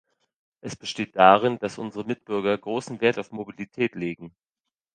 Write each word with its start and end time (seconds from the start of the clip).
Es 0.61 0.75
besteht 0.75 1.15
darin, 1.15 1.59
dass 1.59 1.77
unsere 1.77 2.03
Mitbürger 2.03 2.57
großen 2.57 3.01
Wert 3.01 3.19
auf 3.19 3.31
Mobilität 3.31 3.93
legen. 3.93 4.33